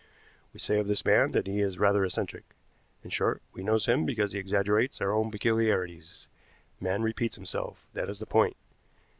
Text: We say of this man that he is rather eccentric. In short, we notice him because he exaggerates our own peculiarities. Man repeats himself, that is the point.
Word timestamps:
We 0.51 0.59
say 0.59 0.79
of 0.79 0.87
this 0.87 1.05
man 1.05 1.29
that 1.33 1.45
he 1.45 1.61
is 1.61 1.77
rather 1.77 2.03
eccentric. 2.03 2.55
In 3.03 3.11
short, 3.11 3.39
we 3.53 3.61
notice 3.61 3.85
him 3.85 4.03
because 4.03 4.31
he 4.31 4.39
exaggerates 4.39 4.99
our 4.99 5.13
own 5.13 5.29
peculiarities. 5.29 6.27
Man 6.79 7.03
repeats 7.03 7.35
himself, 7.35 7.85
that 7.93 8.09
is 8.09 8.17
the 8.17 8.25
point. 8.25 8.57